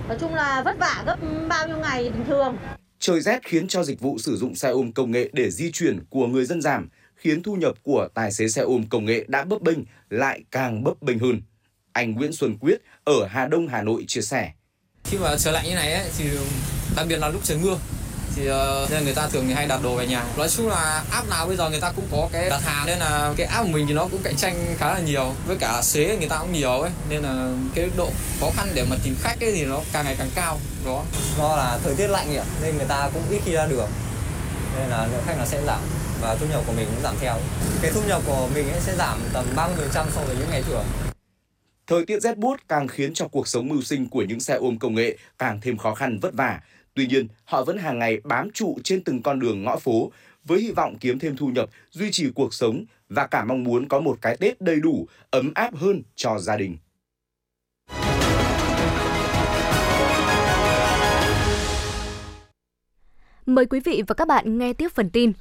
[0.07, 1.17] nói chung là vất vả gấp
[1.49, 2.57] bao nhiêu ngày bình thường
[2.99, 5.99] Trời rét khiến cho dịch vụ sử dụng xe ôm công nghệ để di chuyển
[6.09, 9.43] của người dân giảm, khiến thu nhập của tài xế xe ôm công nghệ đã
[9.43, 9.77] bấp bênh
[10.09, 11.41] lại càng bấp bênh hơn.
[11.91, 14.51] Anh Nguyễn Xuân Quyết ở Hà Đông, Hà Nội chia sẻ.
[15.03, 16.25] Khi mà trời lạnh như này ấy, thì
[16.95, 17.77] đặc biệt là lúc trời mưa
[18.37, 20.23] thì uh, nên người ta thường thì hay đặt đồ về nhà.
[20.37, 22.99] Nói chung là app nào bây giờ người ta cũng có cái đặt hàng nên
[22.99, 25.33] là cái app của mình thì nó cũng cạnh tranh khá là nhiều.
[25.47, 28.85] Với cả xế người ta cũng nhiều ấy nên là cái độ khó khăn để
[28.89, 30.59] mà tìm khách ấy thì nó càng ngày càng cao.
[30.85, 31.03] Đó.
[31.37, 33.89] Do là thời tiết lạnh ấy, nên người ta cũng ít khi ra đường.
[34.79, 35.79] Nên là lượng khách nó sẽ giảm
[36.21, 37.35] và thu nhập của mình cũng giảm theo.
[37.81, 40.85] Cái thu nhập của mình ấy sẽ giảm tầm 30% so với những ngày thường.
[41.87, 44.79] Thời tiết rét buốt càng khiến cho cuộc sống mưu sinh của những xe ôm
[44.79, 46.59] công nghệ càng thêm khó khăn vất vả.
[46.97, 50.11] Tuy nhiên, họ vẫn hàng ngày bám trụ trên từng con đường ngõ phố
[50.45, 53.87] với hy vọng kiếm thêm thu nhập, duy trì cuộc sống và cả mong muốn
[53.87, 56.77] có một cái Tết đầy đủ, ấm áp hơn cho gia đình.
[63.45, 65.31] Mời quý vị và các bạn nghe tiếp phần tin.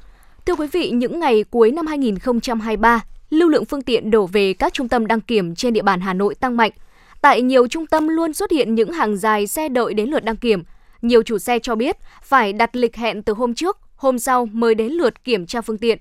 [0.46, 4.72] Thưa quý vị, những ngày cuối năm 2023, lưu lượng phương tiện đổ về các
[4.72, 6.72] trung tâm đăng kiểm trên địa bàn Hà Nội tăng mạnh.
[7.20, 10.36] Tại nhiều trung tâm luôn xuất hiện những hàng dài xe đợi đến lượt đăng
[10.36, 10.62] kiểm.
[11.06, 14.74] Nhiều chủ xe cho biết phải đặt lịch hẹn từ hôm trước, hôm sau mới
[14.74, 15.98] đến lượt kiểm tra phương tiện.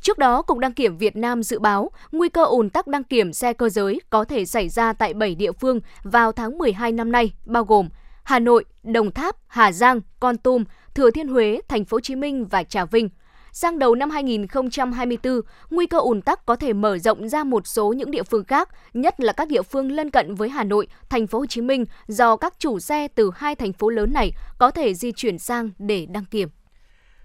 [0.00, 3.32] Trước đó, Cục Đăng kiểm Việt Nam dự báo nguy cơ ùn tắc đăng kiểm
[3.32, 7.12] xe cơ giới có thể xảy ra tại 7 địa phương vào tháng 12 năm
[7.12, 7.88] nay, bao gồm
[8.22, 12.14] Hà Nội, Đồng Tháp, Hà Giang, Con Tum, Thừa Thiên Huế, Thành phố Hồ Chí
[12.14, 13.08] Minh và Trà Vinh.
[13.54, 17.92] Sang đầu năm 2024, nguy cơ ùn tắc có thể mở rộng ra một số
[17.92, 21.26] những địa phương khác, nhất là các địa phương lân cận với Hà Nội, Thành
[21.26, 24.70] phố Hồ Chí Minh do các chủ xe từ hai thành phố lớn này có
[24.70, 26.48] thể di chuyển sang để đăng kiểm.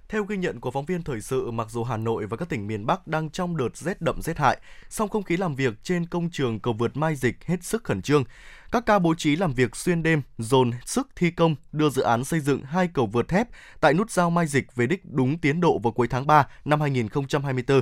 [0.10, 2.68] Theo ghi nhận của phóng viên thời sự, mặc dù Hà Nội và các tỉnh
[2.68, 4.58] miền Bắc đang trong đợt rét đậm rét hại,
[4.90, 8.02] song không khí làm việc trên công trường cầu vượt Mai Dịch hết sức khẩn
[8.02, 8.24] trương.
[8.72, 12.24] Các ca bố trí làm việc xuyên đêm, dồn sức thi công đưa dự án
[12.24, 13.48] xây dựng hai cầu vượt thép
[13.80, 16.82] tại nút giao Mai Dịch về đích đúng tiến độ vào cuối tháng 3 năm
[16.82, 17.82] 2024.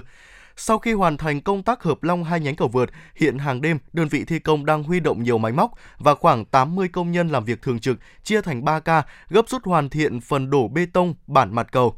[0.55, 3.77] Sau khi hoàn thành công tác hợp long hai nhánh cầu vượt, hiện hàng đêm
[3.93, 7.27] đơn vị thi công đang huy động nhiều máy móc và khoảng 80 công nhân
[7.27, 10.85] làm việc thường trực chia thành 3 ca gấp rút hoàn thiện phần đổ bê
[10.93, 11.95] tông bản mặt cầu.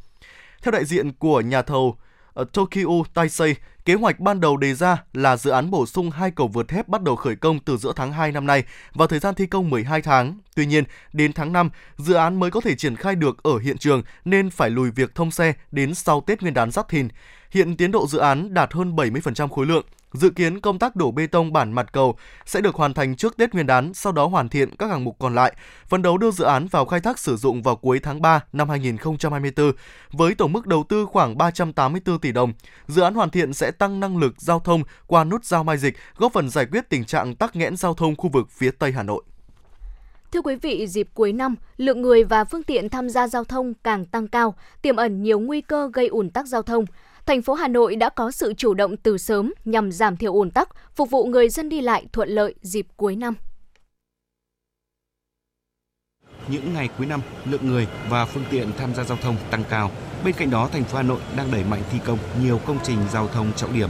[0.62, 1.98] Theo đại diện của nhà thầu
[2.38, 6.32] Ờ, Tokyo Taisei, kế hoạch ban đầu đề ra là dự án bổ sung hai
[6.32, 9.20] cầu vượt thép bắt đầu khởi công từ giữa tháng 2 năm nay và thời
[9.20, 10.38] gian thi công 12 tháng.
[10.56, 13.78] Tuy nhiên, đến tháng 5, dự án mới có thể triển khai được ở hiện
[13.78, 17.08] trường nên phải lùi việc thông xe đến sau Tết Nguyên đán Giáp Thìn.
[17.52, 19.86] Hiện tiến độ dự án đạt hơn 70% khối lượng.
[20.14, 22.16] Dự kiến công tác đổ bê tông bản mặt cầu
[22.46, 25.16] sẽ được hoàn thành trước Tết Nguyên đán, sau đó hoàn thiện các hạng mục
[25.20, 25.56] còn lại,
[25.88, 28.70] phấn đấu đưa dự án vào khai thác sử dụng vào cuối tháng 3 năm
[28.70, 29.72] 2024
[30.12, 32.54] với tổng mức đầu tư khoảng 384 tỷ đồng.
[32.88, 35.98] Dự án hoàn thiện sẽ tăng năng lực giao thông qua nút giao Mai Dịch,
[36.18, 39.04] góp phần giải quyết tình trạng tắc nghẽn giao thông khu vực phía Tây Hà
[39.04, 39.24] Nội.
[40.32, 43.74] Thưa quý vị, dịp cuối năm, lượng người và phương tiện tham gia giao thông
[43.84, 46.86] càng tăng cao, tiềm ẩn nhiều nguy cơ gây ủn tắc giao thông
[47.28, 50.52] thành phố Hà Nội đã có sự chủ động từ sớm nhằm giảm thiểu ùn
[50.52, 53.36] tắc, phục vụ người dân đi lại thuận lợi dịp cuối năm.
[56.48, 59.92] Những ngày cuối năm, lượng người và phương tiện tham gia giao thông tăng cao.
[60.26, 62.98] Bên cạnh đó, thành phố Hà Nội đang đẩy mạnh thi công nhiều công trình
[63.14, 63.90] giao thông trọng điểm.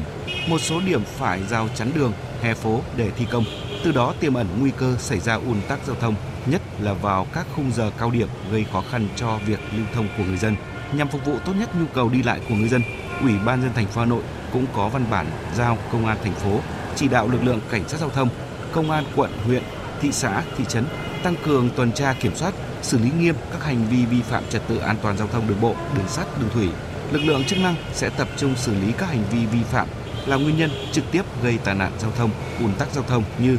[0.50, 3.43] Một số điểm phải giao chắn đường, hè phố để thi công.
[3.83, 7.27] Từ đó tiềm ẩn nguy cơ xảy ra ùn tắc giao thông, nhất là vào
[7.33, 10.55] các khung giờ cao điểm gây khó khăn cho việc lưu thông của người dân.
[10.93, 12.81] Nhằm phục vụ tốt nhất nhu cầu đi lại của người dân,
[13.21, 14.21] Ủy ban dân thành phố Hà Nội
[14.53, 16.59] cũng có văn bản giao công an thành phố
[16.95, 18.29] chỉ đạo lực lượng cảnh sát giao thông,
[18.71, 19.63] công an quận, huyện,
[20.01, 20.85] thị xã, thị trấn
[21.23, 24.67] tăng cường tuần tra kiểm soát, xử lý nghiêm các hành vi vi phạm trật
[24.67, 26.69] tự an toàn giao thông đường bộ, đường sắt, đường thủy.
[27.11, 29.87] Lực lượng chức năng sẽ tập trung xử lý các hành vi vi phạm
[30.27, 33.57] là nguyên nhân trực tiếp gây tai nạn giao thông, ùn tắc giao thông như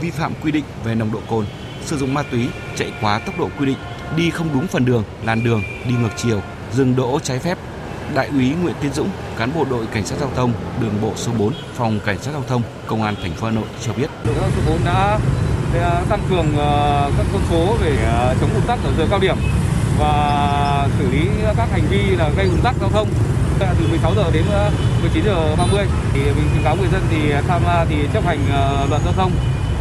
[0.00, 1.46] vi phạm quy định về nồng độ cồn,
[1.84, 3.78] sử dụng ma túy, chạy quá tốc độ quy định,
[4.16, 7.58] đi không đúng phần đường, làn đường, đi ngược chiều, dừng đỗ trái phép,
[8.14, 11.32] Đại úy Nguyễn Tiến Dũng, cán bộ đội cảnh sát giao thông đường bộ số
[11.38, 14.10] 4, phòng cảnh sát giao thông, công an thành phố Hà Nội cho biết.
[14.24, 15.18] Đội cảnh sát số 4 đã
[15.74, 16.70] à, tăng cường à,
[17.16, 19.36] các con số về à, chống ùn tắc ở giờ cao điểm
[19.98, 23.08] và xử lý các hành vi là gây ùn tắc giao thông
[23.60, 24.70] từ 16 giờ đến ờ,
[25.00, 28.38] 19 giờ 30 thì mình khuyến cáo người dân thì tham gia thì chấp hành
[28.50, 29.32] ờ, luật giao thông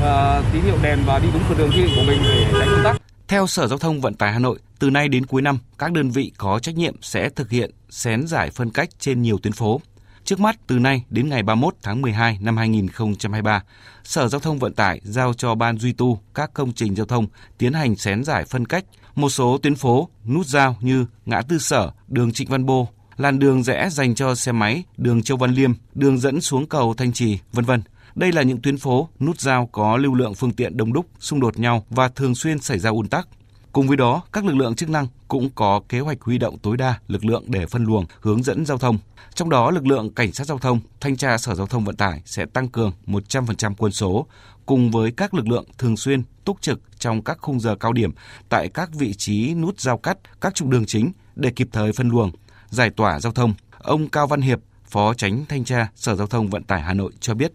[0.02, 2.70] ờ, tín hiệu đèn và đi đúng phần đường quy định của mình để tránh
[2.70, 3.02] ùn tắc.
[3.28, 6.10] Theo Sở Giao thông Vận tải Hà Nội, từ nay đến cuối năm, các đơn
[6.10, 9.82] vị có trách nhiệm sẽ thực hiện xén giải phân cách trên nhiều tuyến phố.
[10.24, 13.64] Trước mắt, từ nay đến ngày 31 tháng 12 năm 2023,
[14.04, 17.28] Sở Giao thông Vận tải giao cho Ban duy tu các công trình giao thông
[17.58, 21.58] tiến hành xén giải phân cách một số tuyến phố, nút giao như ngã tư
[21.58, 22.88] sở, đường Trịnh Văn Bô,
[23.20, 26.94] làn đường rẽ dành cho xe máy, đường Châu Văn Liêm, đường dẫn xuống cầu
[26.94, 27.82] Thanh Trì, vân vân.
[28.16, 31.40] Đây là những tuyến phố, nút giao có lưu lượng phương tiện đông đúc, xung
[31.40, 33.28] đột nhau và thường xuyên xảy ra ùn tắc.
[33.72, 36.78] Cùng với đó, các lực lượng chức năng cũng có kế hoạch huy động tối
[36.78, 38.98] đa lực lượng để phân luồng, hướng dẫn giao thông.
[39.34, 42.22] Trong đó, lực lượng cảnh sát giao thông, thanh tra Sở Giao thông Vận tải
[42.26, 44.26] sẽ tăng cường 100% quân số
[44.66, 48.12] cùng với các lực lượng thường xuyên túc trực trong các khung giờ cao điểm
[48.50, 52.10] tại các vị trí nút giao cắt, các trục đường chính để kịp thời phân
[52.10, 52.32] luồng,
[52.70, 53.54] giải tỏa giao thông.
[53.80, 57.12] Ông Cao Văn Hiệp, Phó Tránh Thanh tra Sở Giao thông Vận tải Hà Nội
[57.20, 57.52] cho biết.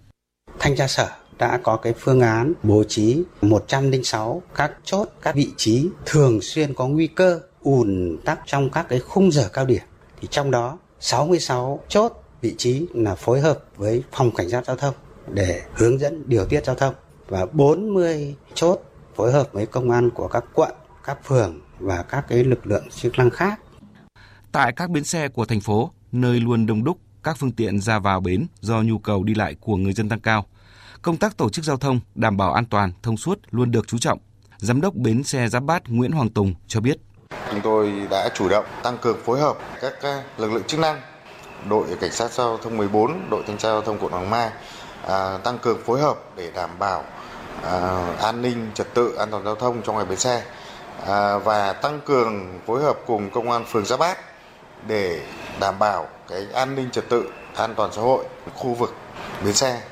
[0.59, 5.53] Thanh tra Sở đã có cái phương án bố trí 106 các chốt, các vị
[5.57, 9.83] trí thường xuyên có nguy cơ ùn tắc trong các cái khung giờ cao điểm.
[10.21, 14.77] Thì trong đó 66 chốt vị trí là phối hợp với phòng cảnh sát giao
[14.77, 14.95] thông
[15.29, 16.95] để hướng dẫn điều tiết giao thông
[17.29, 18.81] và 40 chốt
[19.17, 20.73] phối hợp với công an của các quận,
[21.05, 23.61] các phường và các cái lực lượng chức năng khác.
[24.55, 27.99] Tại các bến xe của thành phố, nơi luôn đông đúc các phương tiện ra
[27.99, 30.45] vào bến do nhu cầu đi lại của người dân tăng cao,
[31.03, 33.99] công tác tổ chức giao thông đảm bảo an toàn, thông suốt luôn được chú
[33.99, 34.19] trọng.
[34.59, 36.97] Giám đốc bến xe Giáp Bát Nguyễn Hoàng Tùng cho biết.
[37.51, 41.01] Chúng tôi đã chủ động tăng cường phối hợp các lực lượng chức năng,
[41.69, 44.51] đội cảnh sát giao thông 14, đội thanh tra giao thông quận Hoàng Mai
[45.09, 47.05] à, tăng cường phối hợp để đảm bảo
[47.63, 50.43] à, an ninh trật tự an toàn giao thông trong ngày bến xe
[51.07, 54.19] à, và tăng cường phối hợp cùng công an phường Giáp Bát
[54.89, 55.27] để
[55.61, 58.95] đảm bảo cái an ninh trật tự an toàn xã hội, khu vực
[59.45, 59.83] bến xe.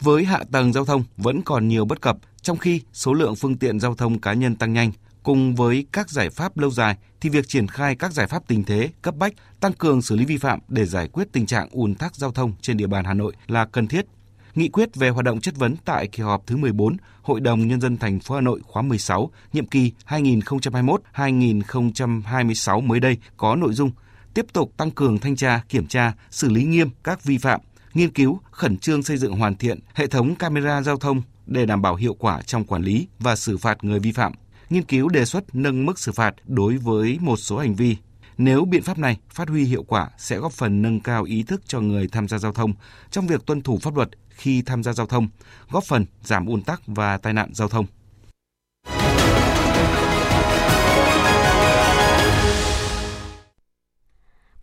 [0.00, 3.58] Với hạ tầng giao thông vẫn còn nhiều bất cập, trong khi số lượng phương
[3.58, 4.92] tiện giao thông cá nhân tăng nhanh,
[5.22, 8.64] cùng với các giải pháp lâu dài thì việc triển khai các giải pháp tình
[8.64, 11.94] thế cấp bách tăng cường xử lý vi phạm để giải quyết tình trạng ùn
[11.94, 14.06] tắc giao thông trên địa bàn Hà Nội là cần thiết.
[14.54, 17.80] Nghị quyết về hoạt động chất vấn tại kỳ họp thứ 14 Hội đồng nhân
[17.80, 23.90] dân thành phố Hà Nội khóa 16, nhiệm kỳ 2021-2026 mới đây có nội dung
[24.34, 27.60] tiếp tục tăng cường thanh tra, kiểm tra, xử lý nghiêm các vi phạm,
[27.94, 31.82] nghiên cứu, khẩn trương xây dựng hoàn thiện hệ thống camera giao thông để đảm
[31.82, 34.32] bảo hiệu quả trong quản lý và xử phạt người vi phạm,
[34.70, 37.96] nghiên cứu đề xuất nâng mức xử phạt đối với một số hành vi.
[38.38, 41.62] Nếu biện pháp này phát huy hiệu quả sẽ góp phần nâng cao ý thức
[41.66, 42.72] cho người tham gia giao thông
[43.10, 45.28] trong việc tuân thủ pháp luật khi tham gia giao thông,
[45.70, 47.86] góp phần giảm ùn tắc và tai nạn giao thông.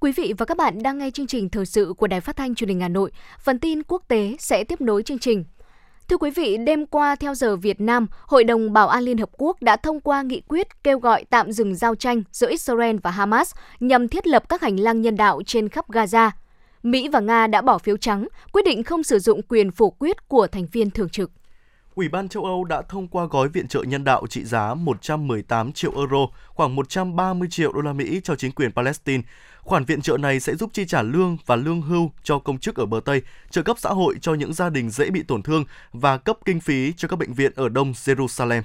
[0.02, 2.56] Quý vị và các bạn đang nghe chương trình thời sự của Đài Phát thanh
[2.56, 3.12] Truyền hình Hà Nội.
[3.40, 5.44] Phần tin quốc tế sẽ tiếp nối chương trình.
[6.10, 9.30] Thưa quý vị, đêm qua theo giờ Việt Nam, Hội đồng Bảo an Liên Hợp
[9.38, 13.12] Quốc đã thông qua nghị quyết kêu gọi tạm dừng giao tranh giữa Israel và
[13.12, 16.32] Hamas nhằm thiết lập các hành lang nhân đạo trên khắp Gaza.
[16.84, 20.28] Mỹ và Nga đã bỏ phiếu trắng, quyết định không sử dụng quyền phủ quyết
[20.28, 21.32] của thành viên thường trực.
[22.00, 25.72] Ủy ban châu Âu đã thông qua gói viện trợ nhân đạo trị giá 118
[25.72, 29.24] triệu euro, khoảng 130 triệu đô la Mỹ cho chính quyền Palestine.
[29.62, 32.76] Khoản viện trợ này sẽ giúp chi trả lương và lương hưu cho công chức
[32.76, 35.64] ở bờ Tây, trợ cấp xã hội cho những gia đình dễ bị tổn thương
[35.94, 38.62] và cấp kinh phí cho các bệnh viện ở Đông Jerusalem.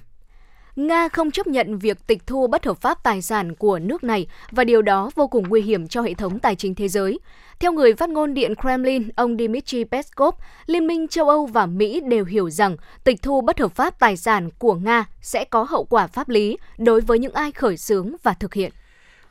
[0.76, 4.26] Nga không chấp nhận việc tịch thu bất hợp pháp tài sản của nước này
[4.50, 7.18] và điều đó vô cùng nguy hiểm cho hệ thống tài chính thế giới.
[7.60, 10.34] Theo người phát ngôn Điện Kremlin, ông Dmitry Peskov,
[10.66, 14.16] Liên minh châu Âu và Mỹ đều hiểu rằng tịch thu bất hợp pháp tài
[14.16, 18.12] sản của Nga sẽ có hậu quả pháp lý đối với những ai khởi xướng
[18.22, 18.72] và thực hiện.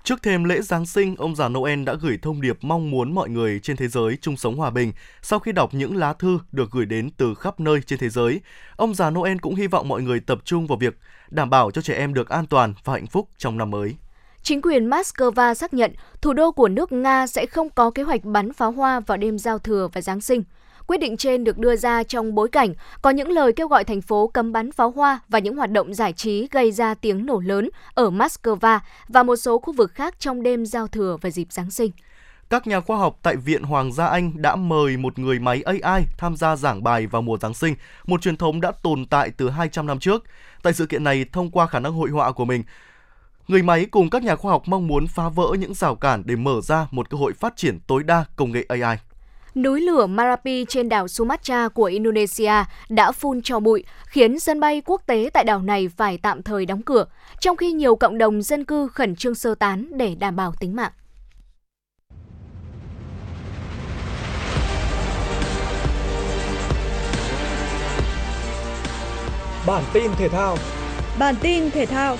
[0.03, 3.29] Trước thêm lễ Giáng sinh, ông già Noel đã gửi thông điệp mong muốn mọi
[3.29, 4.93] người trên thế giới chung sống hòa bình.
[5.21, 8.41] Sau khi đọc những lá thư được gửi đến từ khắp nơi trên thế giới,
[8.75, 10.97] ông già Noel cũng hy vọng mọi người tập trung vào việc
[11.29, 13.95] đảm bảo cho trẻ em được an toàn và hạnh phúc trong năm mới.
[14.41, 18.23] Chính quyền Moscow xác nhận thủ đô của nước Nga sẽ không có kế hoạch
[18.23, 20.43] bắn pháo hoa vào đêm giao thừa và Giáng sinh.
[20.87, 24.01] Quyết định trên được đưa ra trong bối cảnh có những lời kêu gọi thành
[24.01, 27.39] phố cấm bắn pháo hoa và những hoạt động giải trí gây ra tiếng nổ
[27.39, 31.47] lớn ở Moscow và một số khu vực khác trong đêm giao thừa và dịp
[31.51, 31.91] Giáng sinh.
[32.49, 36.03] Các nhà khoa học tại Viện Hoàng gia Anh đã mời một người máy AI
[36.17, 39.49] tham gia giảng bài vào mùa Giáng sinh, một truyền thống đã tồn tại từ
[39.49, 40.23] 200 năm trước.
[40.63, 42.63] Tại sự kiện này, thông qua khả năng hội họa của mình,
[43.47, 46.35] Người máy cùng các nhà khoa học mong muốn phá vỡ những rào cản để
[46.35, 48.97] mở ra một cơ hội phát triển tối đa công nghệ AI.
[49.55, 52.53] Núi lửa Marapi trên đảo Sumatra của Indonesia
[52.89, 56.65] đã phun cho bụi, khiến sân bay quốc tế tại đảo này phải tạm thời
[56.65, 57.05] đóng cửa,
[57.39, 60.75] trong khi nhiều cộng đồng dân cư khẩn trương sơ tán để đảm bảo tính
[60.75, 60.91] mạng.
[69.67, 70.57] Bản tin thể thao
[71.19, 72.17] Bản tin thể thao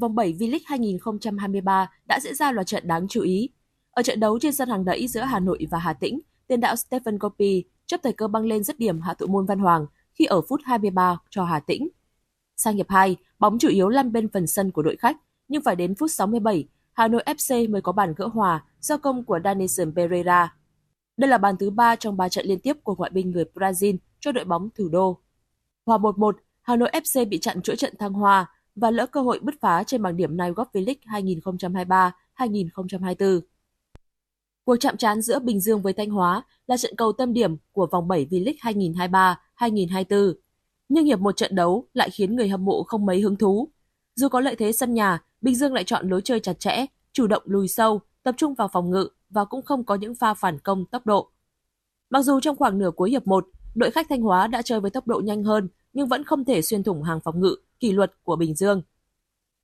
[0.00, 3.48] vòng 7 V-League 2023 đã diễn ra loạt trận đáng chú ý.
[3.90, 6.76] Ở trận đấu trên sân hàng đẫy giữa Hà Nội và Hà Tĩnh, tiền đạo
[6.76, 10.24] Stephen Kopi chấp thời cơ băng lên dứt điểm hạ thủ môn Văn Hoàng khi
[10.24, 11.88] ở phút 23 cho Hà Tĩnh.
[12.56, 15.16] Sang hiệp 2, bóng chủ yếu lăn bên phần sân của đội khách,
[15.48, 19.24] nhưng phải đến phút 67, Hà Nội FC mới có bàn gỡ hòa do công
[19.24, 20.54] của Danison Pereira.
[21.16, 23.96] Đây là bàn thứ 3 trong 3 trận liên tiếp của ngoại binh người Brazil
[24.20, 25.20] cho đội bóng thủ đô.
[25.86, 26.32] Hòa 1-1,
[26.62, 28.46] Hà Nội FC bị chặn chuỗi trận thăng hoa
[28.80, 33.40] và lỡ cơ hội bứt phá trên bảng điểm này góp V-League 2023-2024.
[34.64, 37.86] Cuộc chạm trán giữa Bình Dương với Thanh Hóa là trận cầu tâm điểm của
[37.92, 40.34] vòng 7 V-League 2023-2024.
[40.88, 43.68] Nhưng hiệp một trận đấu lại khiến người hâm mộ không mấy hứng thú.
[44.16, 47.26] Dù có lợi thế sân nhà, Bình Dương lại chọn lối chơi chặt chẽ, chủ
[47.26, 50.58] động lùi sâu, tập trung vào phòng ngự và cũng không có những pha phản
[50.58, 51.30] công tốc độ.
[52.10, 54.90] Mặc dù trong khoảng nửa cuối hiệp 1, đội khách Thanh Hóa đã chơi với
[54.90, 58.12] tốc độ nhanh hơn nhưng vẫn không thể xuyên thủng hàng phòng ngự kỷ luật
[58.22, 58.82] của Bình Dương.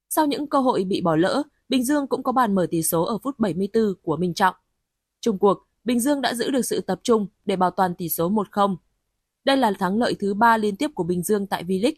[0.08, 3.02] Sau những cơ hội bị bỏ lỡ, Bình Dương cũng có bàn mở tỷ số
[3.04, 4.54] ở phút 74 của Minh Trọng.
[5.20, 8.30] Trung cuộc, Bình Dương đã giữ được sự tập trung để bảo toàn tỷ số
[8.30, 8.76] 1-0.
[9.44, 11.94] Đây là thắng lợi thứ ba liên tiếp của Bình Dương tại V-League.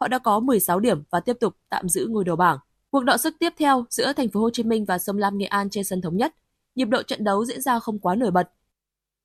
[0.00, 2.58] Họ đã có 16 điểm và tiếp tục tạm giữ ngôi đầu bảng.
[2.90, 5.46] Cuộc đọ sức tiếp theo giữa thành phố Hồ Chí Minh và Sông Lam Nghệ
[5.46, 6.34] An trên sân thống nhất.
[6.74, 8.50] Nhịp độ trận đấu diễn ra không quá nổi bật.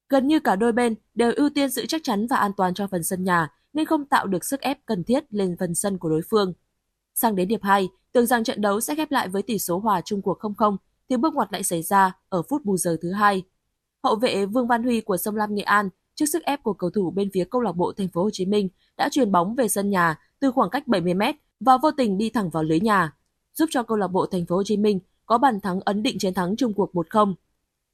[0.09, 2.87] Gần như cả đôi bên đều ưu tiên sự chắc chắn và an toàn cho
[2.87, 6.09] phần sân nhà nên không tạo được sức ép cần thiết lên phần sân của
[6.09, 6.53] đối phương.
[7.13, 10.01] Sang đến hiệp 2, tưởng rằng trận đấu sẽ khép lại với tỷ số hòa
[10.01, 10.77] chung cuộc 0-0,
[11.09, 13.43] thì bước ngoặt lại xảy ra ở phút bù giờ thứ hai.
[14.03, 16.89] Hậu vệ Vương Văn Huy của Sông Lam Nghệ An trước sức ép của cầu
[16.89, 19.67] thủ bên phía câu lạc bộ Thành phố Hồ Chí Minh đã truyền bóng về
[19.67, 21.21] sân nhà từ khoảng cách 70 m
[21.59, 23.13] và vô tình đi thẳng vào lưới nhà,
[23.53, 26.19] giúp cho câu lạc bộ Thành phố Hồ Chí Minh có bàn thắng ấn định
[26.19, 27.33] chiến thắng chung cuộc 1-0.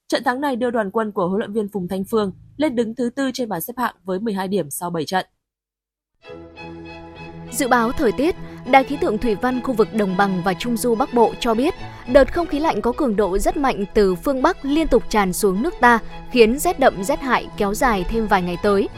[0.08, 2.96] Trận thắng này đưa đoàn quân của huấn luyện viên Phùng Thanh Phương lên đứng
[2.96, 5.26] thứ tư trên bảng xếp hạng với 12 điểm sau 7 trận.
[7.52, 10.78] Dự báo thời tiết, Đài khí tượng thủy văn khu vực Đồng bằng và Trung
[10.78, 11.74] du Bắc Bộ cho biết,
[12.08, 15.34] đợt không khí lạnh có cường độ rất mạnh từ phương Bắc liên tục tràn
[15.34, 16.00] xuống nước ta,
[16.32, 18.90] khiến rét đậm rét hại kéo dài thêm vài ngày tới.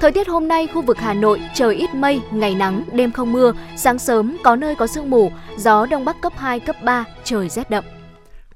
[0.00, 3.32] Thời tiết hôm nay khu vực Hà Nội trời ít mây, ngày nắng, đêm không
[3.32, 7.04] mưa, sáng sớm có nơi có sương mù, gió đông bắc cấp 2, cấp 3,
[7.24, 7.84] trời rét đậm.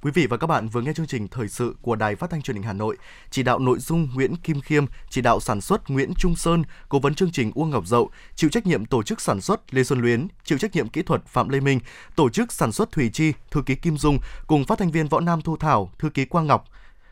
[0.03, 2.43] Quý vị và các bạn vừa nghe chương trình thời sự của Đài Phát thanh
[2.43, 2.97] Truyền hình Hà Nội.
[3.31, 6.99] Chỉ đạo nội dung Nguyễn Kim Khiêm, chỉ đạo sản xuất Nguyễn Trung Sơn, cố
[6.99, 10.01] vấn chương trình Uông Ngọc Dậu, chịu trách nhiệm tổ chức sản xuất Lê Xuân
[10.01, 11.81] Luyến, chịu trách nhiệm kỹ thuật Phạm Lê Minh,
[12.17, 15.21] tổ chức sản xuất Thủy Chi, thư ký Kim Dung cùng phát thanh viên Võ
[15.21, 16.65] Nam Thu Thảo, thư ký Quang Ngọc.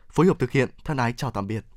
[0.09, 1.70] Phối hợp thực hiện, thân ái chào tạm biệt.